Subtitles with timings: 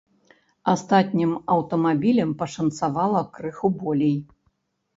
[0.71, 4.19] Астатнім аўтамабілям пашанцавала крыху болей.